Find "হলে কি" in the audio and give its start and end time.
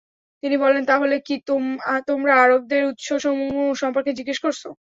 1.01-1.35